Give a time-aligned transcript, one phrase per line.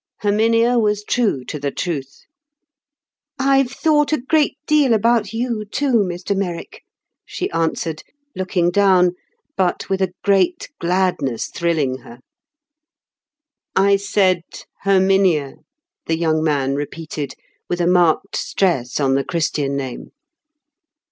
[0.21, 2.21] Herminia was true to the Truth.
[3.37, 6.81] "I've thought a great deal about you too, Mr Merrick,"
[7.23, 8.01] she answered,
[8.35, 9.11] looking down,
[9.55, 12.17] but with a great gladness thrilling her.
[13.75, 14.41] "I said
[14.85, 15.57] 'Herminia,'"
[16.07, 17.35] the young man repeated,
[17.69, 20.13] with a marked stress on the Christian name.